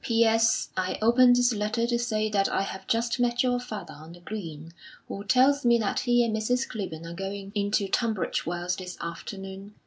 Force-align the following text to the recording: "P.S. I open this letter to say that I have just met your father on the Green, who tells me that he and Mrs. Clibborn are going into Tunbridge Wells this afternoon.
"P.S. 0.03 0.69
I 0.75 0.97
open 0.99 1.33
this 1.33 1.53
letter 1.53 1.85
to 1.85 1.99
say 1.99 2.27
that 2.31 2.49
I 2.51 2.63
have 2.63 2.87
just 2.87 3.19
met 3.19 3.43
your 3.43 3.59
father 3.59 3.93
on 3.93 4.13
the 4.13 4.19
Green, 4.19 4.73
who 5.07 5.23
tells 5.23 5.63
me 5.63 5.77
that 5.77 5.99
he 5.99 6.25
and 6.25 6.35
Mrs. 6.35 6.67
Clibborn 6.67 7.05
are 7.05 7.13
going 7.13 7.51
into 7.53 7.87
Tunbridge 7.87 8.43
Wells 8.43 8.75
this 8.77 8.97
afternoon. 8.99 9.75